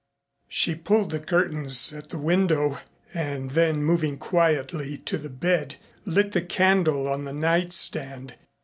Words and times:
She 0.49 0.73
pulled 0.73 1.11
the 1.11 1.19
curtains 1.19 1.93
at 1.93 2.09
the 2.09 2.17
window 2.17 2.79
and 3.13 3.51
then 3.51 3.83
moving 3.83 4.17
quietly 4.17 4.97
to 4.97 5.19
the 5.19 5.29
bed, 5.29 5.75
lit 6.05 6.31
the 6.31 6.41
candle 6.41 7.07
on 7.07 7.25
the 7.25 7.33
night 7.33 7.71
stand. 7.71 8.33